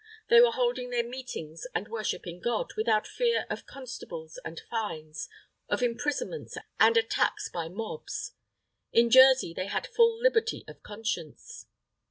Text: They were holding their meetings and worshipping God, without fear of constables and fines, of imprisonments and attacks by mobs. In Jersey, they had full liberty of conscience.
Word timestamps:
They 0.29 0.41
were 0.41 0.51
holding 0.53 0.89
their 0.89 1.07
meetings 1.07 1.67
and 1.75 1.87
worshipping 1.87 2.39
God, 2.39 2.71
without 2.75 3.05
fear 3.05 3.45
of 3.51 3.67
constables 3.67 4.39
and 4.43 4.59
fines, 4.67 5.29
of 5.69 5.83
imprisonments 5.83 6.57
and 6.79 6.97
attacks 6.97 7.49
by 7.49 7.67
mobs. 7.69 8.33
In 8.91 9.11
Jersey, 9.11 9.53
they 9.53 9.67
had 9.67 9.85
full 9.85 10.19
liberty 10.19 10.65
of 10.67 10.81
conscience. 10.81 11.67